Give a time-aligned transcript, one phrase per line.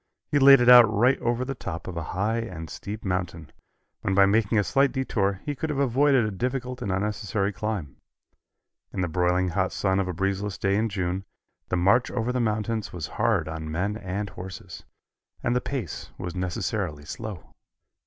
[0.31, 3.51] He laid it out right over the top of a high and steep mountain,
[4.01, 7.97] when by making a slight detour, he could have avoided a difficult and unnecessary climb.
[8.91, 11.23] In the broiling hot sun of a breezeless day in June,
[11.69, 14.81] the march over the mountains was hard on men and horses,
[15.43, 17.53] and the pace was necessarily slow.